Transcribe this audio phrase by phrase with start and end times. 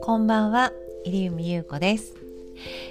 [0.00, 0.72] こんばんは、
[1.06, 2.14] 入海優子です。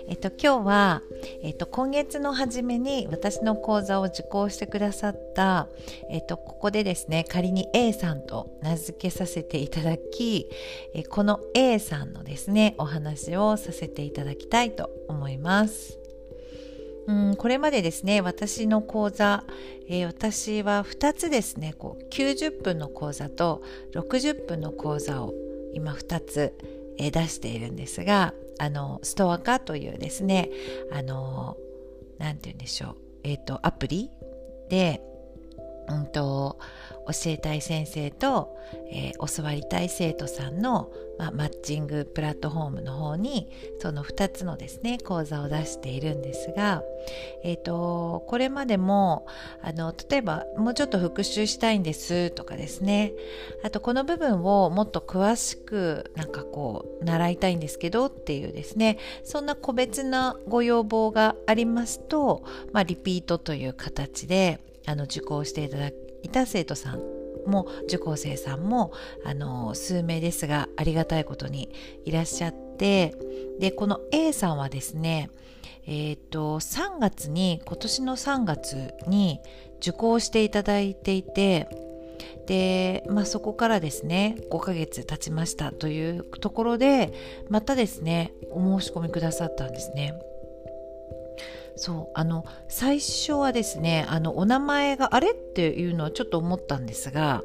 [0.07, 1.01] えっと、今日は、
[1.43, 5.67] えっと、今月の初めに私の講座を受講してくださった、
[6.09, 10.47] えっと、ここでですね、仮に A さんと名付けさせていただき、
[10.93, 16.00] えこの A さんのですね、お話をさせていただきたいと思います。
[17.07, 19.43] うんこれまでですね私の講座、
[19.87, 23.63] えー、私は2つですねこう90分の講座と
[23.93, 25.33] 60分の講座を
[25.73, 26.53] 今2つ、
[26.97, 30.49] えー、出しているんですがあのストア化というですね
[30.91, 31.57] あの
[32.19, 34.09] 何て言うんでしょうえ、ー、とアプリ
[34.69, 35.01] で
[35.95, 36.57] うんと
[37.07, 38.55] 教えたい先生と、
[38.91, 46.83] えー、教わりたい生徒さんの、まあ、マッチングプラットフォームの方にその2つのですね講座を出しているんですが、
[47.43, 49.25] えーと、これまでも
[49.61, 53.13] あの例えばもうちょっと復習したいんですとかですね。
[53.63, 58.97] あとこの部分をもっと詳しくなんかこう習いたいんですけどっていうですね。
[59.23, 64.59] そんな個別なご要望がありますと、まあ、リピートという形で
[64.91, 66.99] あの受講していただいた生徒さん
[67.47, 68.91] も受講生さんも
[69.25, 71.73] あの数名ですがありがたいことに
[72.05, 73.15] いらっしゃって
[73.59, 75.29] でこの A さんはですね
[75.85, 79.39] えっ、ー、と3月に今年の3月に
[79.77, 81.67] 受講していただいていて
[82.45, 87.13] で、まあ、そこからですね5ヶ月経ちましたというところで
[87.49, 90.13] またですねお申し込みくださったんですね。
[91.81, 97.41] そうあの最初はですねあのお名前があれっていうのはちょっと思ったんですが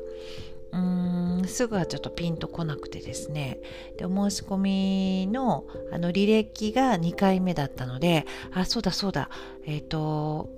[0.72, 3.58] うーんすぐはちょっとピンとこなくてですね。
[3.96, 9.30] でお申し込みのあの履歴が2回目だったのであそうだそうだ。
[9.64, 10.50] えっ、ー、と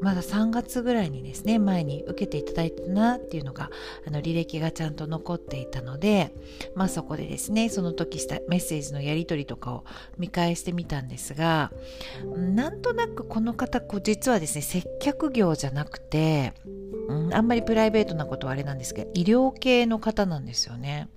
[0.00, 3.70] まだ3月ぐらいにですね前に受けていただいたなっていうのが
[4.06, 6.34] あの履歴がちゃんと残っていたので
[6.74, 9.84] まあそこでですねその時したメッセージのやり取りとかを
[10.18, 11.72] 見返してみたんですが
[12.36, 16.52] なんとなくこの方こう実はですね接客業じゃなくて、
[17.08, 21.08] うん、あんまりプライベートなことはあれなんですけど医療系の方なんですよね。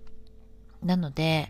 [0.83, 1.49] なので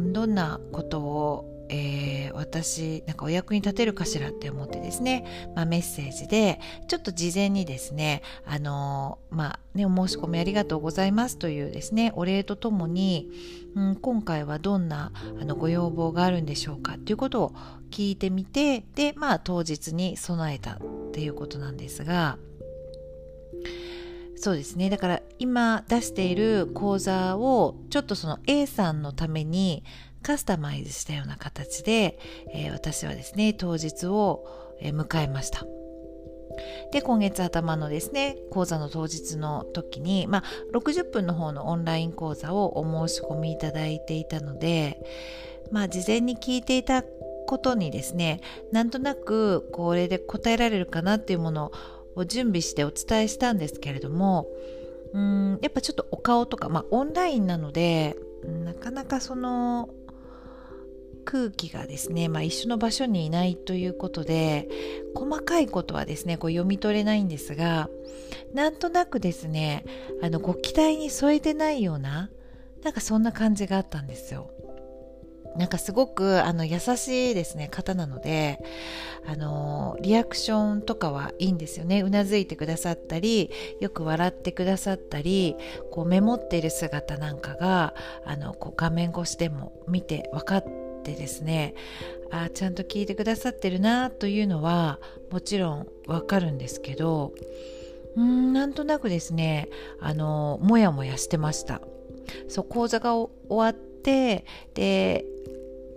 [0.00, 13.28] どんなことをえー、私なんかお役に立てるかしらって思ってですね、まあ、メッセージでちょっと事前にですねあのー、まあねお申し込みありがとうございますというですねお礼とともに、
[13.74, 17.54] うん、今回はどんなあのご要望があるんでしょうかっていうことを
[17.90, 20.78] 聞いてみてでまあ当日に備えたっ
[21.12, 22.38] ていうことなんですが
[24.36, 24.90] そうですね。
[24.90, 29.84] だから今出している講座をちょっとその A さんのために
[30.24, 32.18] カスタマイズしたような形で、
[32.52, 34.44] えー、私はですね当日を、
[34.80, 35.64] 迎えました。
[36.92, 40.42] で今月頭のですね講座の当日の時に、まあ、
[40.76, 45.00] 60分の方のオンライン講座をお申し込みいただいていたので、
[45.70, 47.02] まあ、事前に聞いていた
[47.46, 48.40] ことにですね
[48.72, 51.72] なんとなくこれで答えられるかなっていうもの
[52.14, 54.46] を準備してお伝えしたんですけれども
[55.12, 59.88] うんやっぱちょっとお顔とか、まあ、オンラインなのでなかなかその
[61.24, 64.68] 空気がですね、まあ、一緒の場所にいないということで
[65.14, 67.88] 細かいことはですねこう読み取れないんですが
[68.52, 69.84] なんとなくですね
[70.22, 72.30] あのご期待に添えてないような
[72.82, 74.50] なんかそんな感じがあったんですよ。
[75.56, 78.58] なんかすごくあの優しいですね方なので
[79.24, 85.56] あのリアクションとかはいいんですよねうなずいてくださったりよく笑ってくださったり
[85.92, 87.94] こうメモっている姿なんかが
[88.26, 91.74] あのこう画面越しでも見て分かってってですね
[92.30, 94.98] あちゃんと聞いてくださってるなというのは
[95.30, 97.32] もちろんわかるんですけど
[98.16, 99.68] うんなんとなくですね
[100.00, 101.80] あのもやもやしてました。
[102.48, 105.26] そう講座が終わってで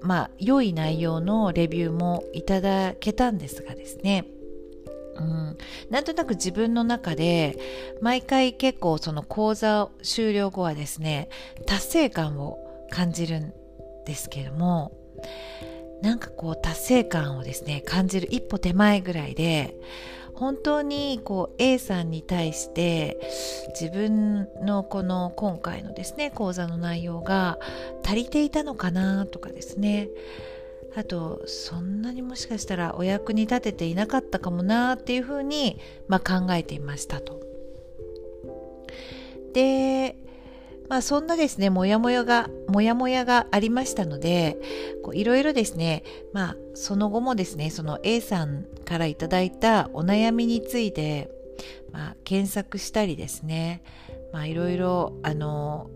[0.02, 4.26] まあ良い内容のレビューもいただけたんですがですね
[5.16, 5.58] うん、
[5.90, 7.58] なんとなく自分の中で
[8.02, 11.30] 毎回結構その講座終了後はですね
[11.66, 12.60] 達成感を
[12.92, 13.54] 感じるん
[14.06, 14.92] ですけども
[16.02, 19.76] なんかこう達成感をですね感じる一歩手前ぐらいで
[20.38, 23.20] 本当にこう A さんに対して
[23.70, 27.58] 自分のこの今回のですね講座の内容が
[28.06, 30.10] 足りていたのかなとかですね
[30.96, 37.42] あとそんなにもしかしたらお役に立てていなかったかもなっていうふうに、まあ、考えていましたと。
[39.54, 40.16] で
[40.90, 44.58] まあそんなですね、もやもやが、もやもやがありましたので、
[45.14, 46.04] いろいろですね、
[46.34, 51.30] まあその後もですね、その A さんからいただいたお悩みについて、
[51.92, 53.82] まあ、検索したりですね
[54.32, 55.90] まあいろいろあの、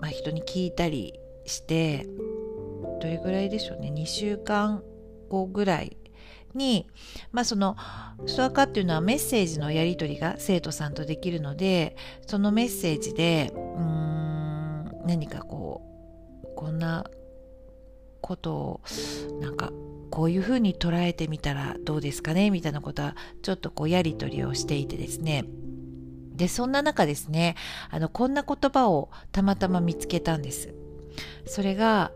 [0.00, 2.06] まあ、人に聞いたりして
[3.00, 4.82] どれぐらいでしょうね2週間
[5.28, 5.96] 後ぐらい
[6.56, 6.86] に、
[7.32, 7.76] まあ、その
[8.26, 15.82] ストアカっていうのはメッセージのやり取りが生徒さんとできるのでそのメッセージでうーん何かこ
[16.44, 17.04] うこんな
[18.20, 18.80] ことを
[19.40, 19.70] なんか
[20.10, 25.44] こういうふうに捉えてみたらどうですかねみたいなことはちょっとこうやり取りをしていてですね。
[26.34, 27.54] でそんな中ですね
[27.88, 30.74] あのこんな言葉をたまたま見つけたんです。
[31.46, 32.12] それが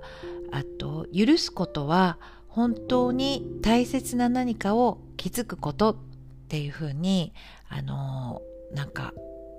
[0.52, 2.18] あと許すことは
[2.50, 5.96] 本当に大切な何かを気づくことっ
[6.48, 7.32] ていうふうに
[7.68, 8.42] あの
[8.72, 9.12] なんか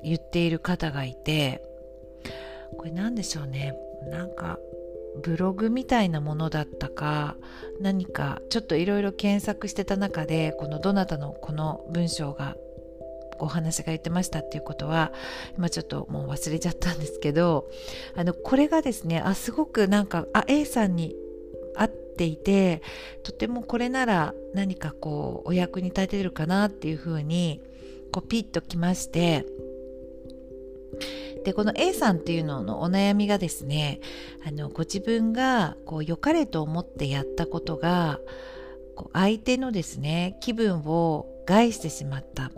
[0.03, 1.63] 言っている方がいて
[2.77, 3.75] これ何でしょうね。
[4.09, 4.57] なんか
[5.23, 7.35] ブログみたいなものだったか
[7.79, 12.55] 何かちょっといろいろ検索してた中でこのどなたのこの文章が
[13.39, 15.11] お話が言ってましたっていうことは
[15.57, 17.69] 今ちょっともう忘れちゃったんですけど
[18.15, 21.15] あのこれがですねあすごくなんかあ A さんに
[21.75, 22.81] 合っていて
[23.23, 27.61] とてもこれなら何かこうお役に立てるかなっていうふうに
[28.11, 29.45] こうピッときまして。
[31.43, 33.99] でこの A さんっていうののお悩みがですね
[34.45, 38.19] あのご自分がこう良かれと思ってやったことが
[38.95, 42.51] こう相手のですね気分を害してしまった。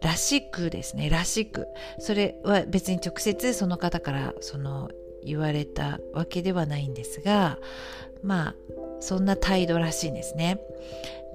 [0.00, 1.66] らしくですねらしく。
[1.98, 4.90] それは別に直接その方からその
[5.24, 7.58] 言われたわけではないんですが
[8.22, 8.54] まあ
[9.00, 10.60] そんな態度らしいんですね。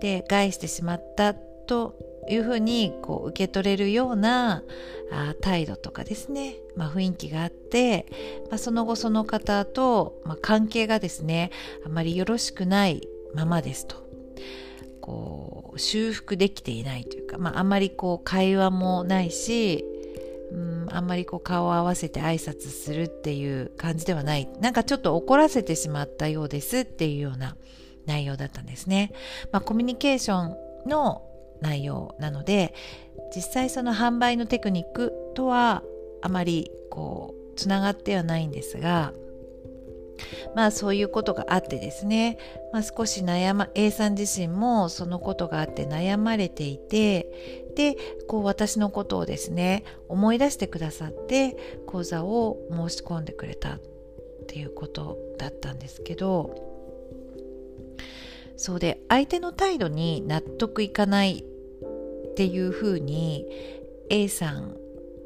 [0.02, 1.96] で害してしまったと
[2.30, 4.64] いうふうにこう受け取れるような
[5.12, 8.06] あ態度とかですね、まあ、雰囲気があって、
[8.50, 11.52] まあ、その後その方と、まあ、関係がですね
[11.86, 14.04] あまりよろしくないままですと。
[15.02, 19.84] こう修復できていないというか、まあ、あまりこう会話もないし、
[20.54, 27.58] うん、あんまりこう顔を合わせて挨拶するっていう感じではないなんかちょっと怒らせてしまったようですっていうような
[28.06, 29.12] 内容だったんですね。
[29.52, 30.54] まあ、コミュニケーショ
[30.86, 31.24] ンの
[31.62, 32.74] 内容なので
[33.36, 35.82] 実際その販売のテクニックとは
[36.22, 39.14] あまりこうつながってはないんですが
[40.56, 42.38] まあそういうことがあってですね、
[42.72, 47.96] まあ、少し悩ま A さん自身もそのことがあって悩まれていてで
[48.28, 51.58] こう私のことをですね思い出してくださって
[51.88, 53.82] 講座を申し込んでくれたっ
[54.48, 56.74] ていうことだったんですけど
[58.56, 61.44] そうで相手の態度に納得いかない
[62.34, 63.46] っていうふうに
[64.10, 64.76] A さん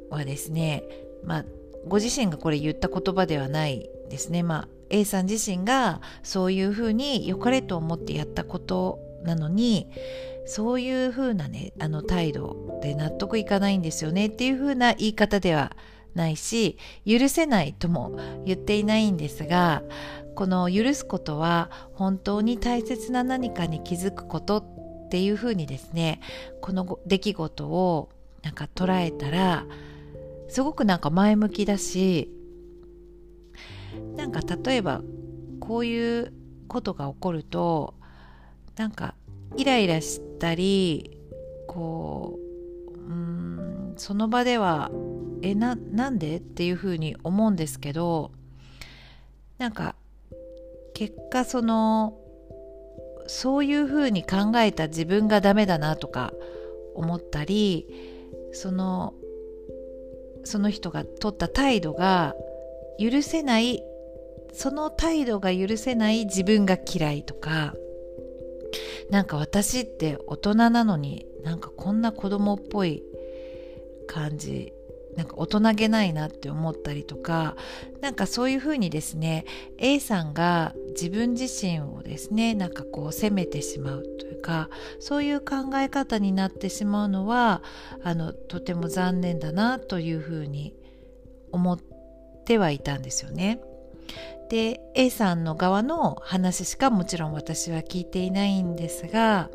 [0.09, 0.83] はですね、
[1.23, 1.45] まあ、
[1.87, 4.43] ご自身がこれ言った言葉ではないですね。
[4.43, 9.87] まあ、A さん自身がそういうふうに良かれと思ってやったことなのに
[10.45, 15.75] そういうふうなねあの態度で納得いかないんですよねっていうふうな言い方では
[16.15, 19.83] ないし許せないとも言っていないんですが
[20.35, 26.21] この許すことは本当に大切な何かに気づくことっていうふうにですね
[26.61, 28.09] この出来事を
[28.43, 29.65] なんか捉えたら
[30.49, 32.31] すごくなんか前向きだし
[34.15, 35.01] なんか例えば
[35.59, 36.33] こういう
[36.67, 37.95] ことが起こると
[38.75, 39.15] なんか
[39.55, 41.19] イライラしたり
[41.67, 42.39] こ
[42.95, 44.91] ううんその場では
[45.41, 48.31] えななんでっていうふうに思うんですけど
[49.57, 49.95] なんか
[50.94, 52.18] 結果その
[53.27, 56.33] そういうふうに考えた自分がダメだなとか
[56.95, 57.87] 思ったり
[58.54, 59.13] その
[60.47, 62.33] その人が取った態度が
[62.99, 63.83] 許せない
[64.54, 67.75] その態度が許せない自分が嫌いとか
[69.09, 73.04] なんか私って大人なのになんかこんな子供っぽい
[74.07, 74.73] 感じ
[75.18, 77.56] なんか大人げないなって思ったりとか
[78.02, 79.45] なんかそういうふうにですね
[79.80, 84.69] A さんが自分自身をですねなんかこう責めてしまうというか
[85.00, 87.64] そういう考え方になってしまうのは
[88.04, 90.76] あのとても残念だなというふうに
[91.52, 91.80] 思っ
[92.45, 93.59] てはいたんですよね。
[94.50, 99.50] で A さんの側の話しかもちろん私は聞いていないんですが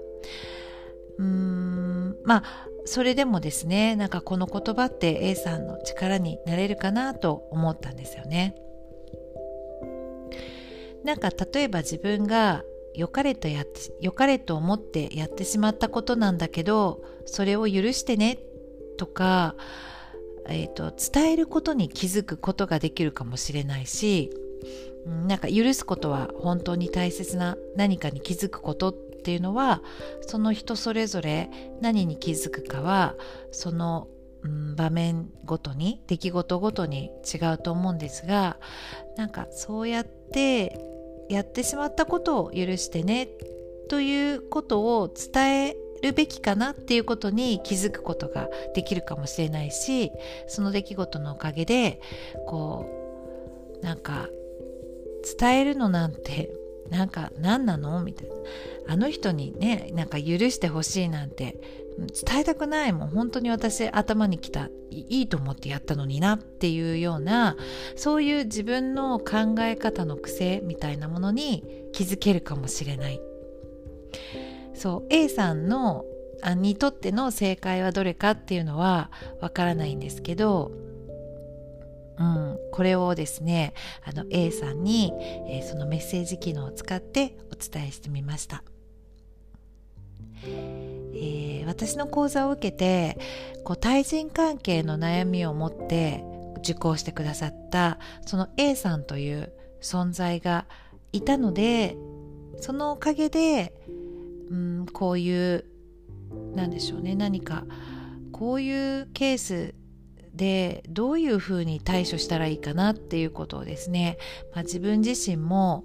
[1.18, 2.44] うーんまあ
[2.84, 8.56] それでもですねなんかこの言葉って A さんの力になれるかなと思ったんですよね。
[11.04, 18.38] なんか例えば自分が良かれとやって良かれと思ってやってしまったことなんだけどそれを許してね
[18.98, 19.56] とか、
[20.48, 24.30] えーと、伝えることに気づくことができるかもしれないし
[25.26, 29.82] なんか許すことは本当に大切な何かに気づくことっていうのは
[30.22, 31.48] その人それぞれ
[31.80, 33.14] 何に気づくかは
[33.52, 34.08] その、
[34.42, 38.58] うん、場面ごとに出来事ごとに違うと思うんですが
[39.16, 40.76] なんかそうやって
[41.28, 43.28] やってしまったことを許してね
[43.88, 50.10] ということを伝えるべきかなっていうことに気づくことができるかもしれないし
[50.48, 52.00] その出来事のおかげで
[52.48, 54.28] こうなんか
[55.38, 56.52] 伝えるのなんて
[56.92, 58.04] なんか何なの？
[58.04, 58.34] みたいな。
[58.88, 61.60] あの人にねなんか許してほしいなんて
[62.26, 63.08] 伝えたくないもん。
[63.08, 67.56] 本当に私頭にきたいいと思ってやったのになっていうような
[67.96, 73.20] そういう自分の考え方の癖みたいなものに気づけるかもしれない。
[74.74, 76.04] そう A さんの
[76.42, 80.72] あにとっての正解はどれかっていうのはわからないんですけど
[82.18, 85.12] うん、これをですねあの A さんに、
[85.48, 88.62] えー、そのメッセージ機能を使ってお伝えしてみました、
[90.44, 93.18] えー、私の講座を受けて
[93.64, 96.24] こう対人関係の悩みを持って
[96.58, 100.66] 受講してくださったその A さんという存在が
[101.12, 101.96] いたので
[102.60, 103.74] そのおかげで、
[104.50, 105.64] うん、こういう
[106.54, 107.64] なんでしょうね何か
[108.30, 109.74] こういうケース
[110.34, 114.18] でどういうふうに対処したらいいかなっていうことをですね、
[114.54, 115.84] まあ、自分自身も、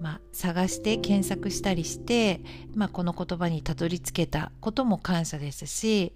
[0.00, 2.40] まあ、探して検索したりして、
[2.74, 6.12] まあ、この言葉にたどり着けたことも感謝ですし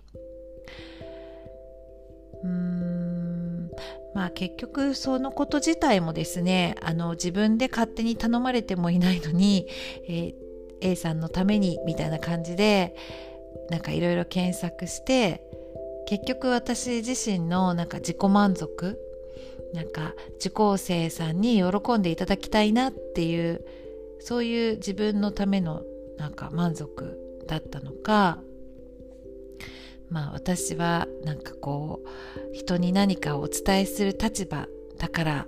[2.43, 3.71] うーん
[4.15, 9.67] まあ結局そのこと自体もですねあの自分で勝手に頼まれてもいないのに、
[10.09, 10.35] えー、
[10.81, 12.97] A さんのためにみたいな感じで
[13.69, 15.46] なんかいろいろ検索して
[16.07, 18.99] 結局私自身のなんか自己満足
[19.75, 23.65] なんか受講生さんに喜んでいただきたいなっていう
[24.21, 25.83] そういう自分のための
[26.17, 28.39] なんか満足だったのか
[30.09, 34.67] まあ私はなんかこう人に何かをお伝えする立場
[34.99, 35.47] だから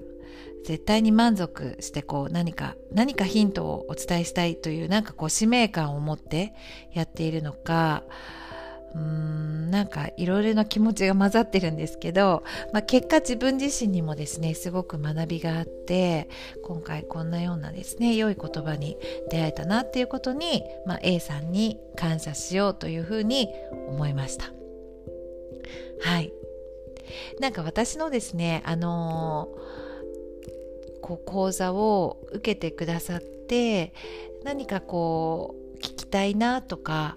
[0.65, 6.53] 絶対に満足してこう何か何かヒントをお伝えしたいというなんかこう使命感を持って
[6.93, 8.03] やっているのか
[8.95, 12.43] うんなんかいろいろな気持ちが混ざってるんですけど、
[12.73, 16.29] まあ、結果自分自身にもですねすごく学びがあって
[16.63, 18.97] 今回こんなようなですね良い言葉に
[19.31, 23.49] 出会えたなっていうことに、まあ、A さんに感謝しようというふうに
[23.89, 24.47] 思いました。
[26.01, 26.33] はい。
[27.41, 33.93] なんか私のですねあのー、こう講座を受けてくださって
[34.45, 37.17] 何かこう聞きたいなとか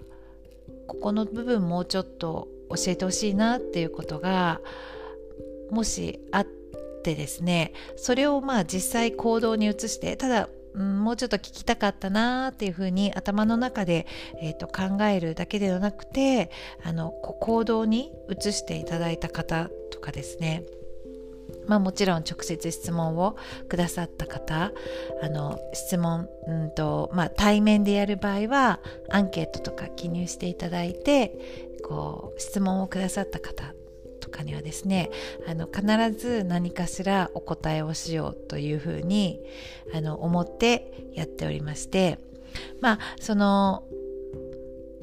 [0.92, 4.60] ここの部分もうちょっと教えてほしいなっていうことが
[5.70, 6.46] もしあっ
[7.02, 14.06] てですねそれをまあ実際行動に移してただ、もうちょっと聞きたかったなっていうふうに頭の中で、
[14.42, 16.50] えーと、考えるだけではなくて
[16.84, 20.62] あの行動に移していただいた方とかですね。
[21.66, 23.36] まあ、もちろん直接質問を
[23.68, 24.72] くださった方
[25.22, 31.32] あの質問うんと、まあ、対面でやる場合はアンケートとか記入していただいて
[31.84, 33.74] こう質問をくださった方
[34.20, 35.10] とかにはですね
[35.46, 39.40] あの必ず何かしらお答えをしようというふうに
[39.94, 42.18] あの思ってやっておりまして
[42.80, 43.84] まあその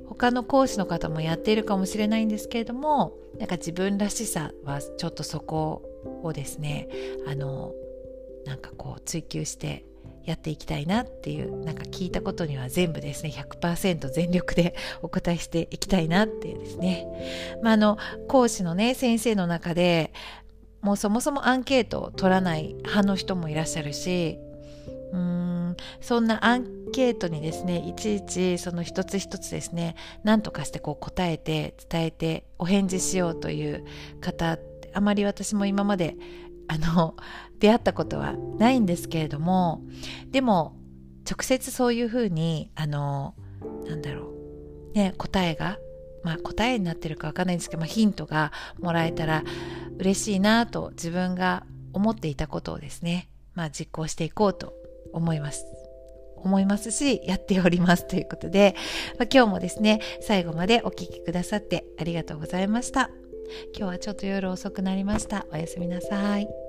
[0.08, 5.89] 他の講師の方もやっているかもしれないんですけれどもなんか自分らしさはちょっとそこ
[6.24, 6.88] をですね
[7.28, 7.74] あの
[8.46, 9.86] なんかこう追求して
[10.26, 17.08] やっていきたいなっていうなんか聞いたことには全部ですね100%全力で お答えしていきたいなっていうですね、
[17.64, 20.12] まあ、あの講師のね先生の中で
[20.82, 24.40] もうそもそもアンケートを取らない派の人もいらっしゃるし
[25.12, 33.84] うーんそんなアンケートにですねいちいちその一つ一つですね何とかしてこう答えて伝えてお返事しようという
[34.22, 34.58] 方
[34.94, 36.16] あまり私も今まで
[36.68, 37.16] あの
[37.60, 39.82] 出会ったことはないんですけれども
[40.32, 40.76] でも
[41.30, 43.36] 直接そういうふうにあの
[43.86, 44.34] なんだろ
[44.94, 45.78] うね答えが
[46.24, 49.44] まあ答えになってるかわかんないんですけど、まあ、ヒントがもらえたら
[49.98, 54.74] 嬉しいなと自分が思っていたことをですねまあ実行していこうと
[55.14, 55.66] 思います。
[56.44, 58.76] 思いますし、やっておりますということで、
[59.18, 63.10] まあ、今日もですね、最後までお聴きくださってありがとうございました。
[63.76, 65.46] 今日はちょっと夜遅くなりました。
[65.52, 66.69] おやすみなさい。